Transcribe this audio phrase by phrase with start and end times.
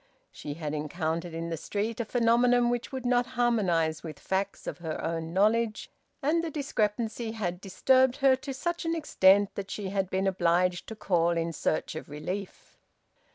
[0.31, 4.79] She had encountered in the street a phenomenon which would not harmonise with facts of
[4.79, 5.91] her own knowledge,
[6.23, 10.87] and the discrepancy had disturbed her to such an extent that she had been obliged
[10.87, 12.79] to call in search of relief.